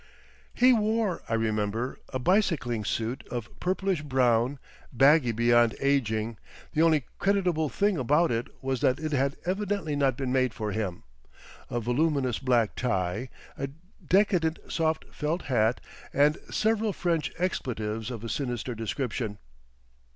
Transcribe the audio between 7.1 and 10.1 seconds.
creditable thing about it was that it had evidently